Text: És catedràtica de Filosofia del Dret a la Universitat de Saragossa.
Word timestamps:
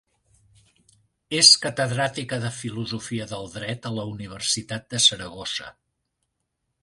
És 1.39 1.51
catedràtica 1.65 2.39
de 2.45 2.51
Filosofia 2.61 3.27
del 3.33 3.51
Dret 3.57 3.85
a 3.89 3.93
la 3.99 4.05
Universitat 4.15 4.87
de 4.95 5.03
Saragossa. 5.07 5.69